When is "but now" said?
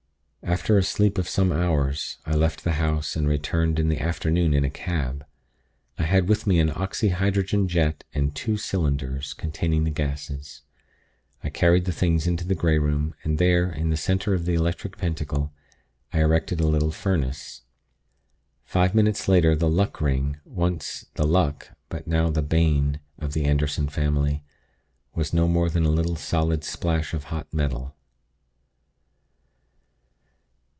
21.87-22.29